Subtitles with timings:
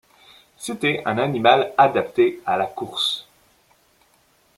[0.57, 3.27] C'était un animal adapté à la course.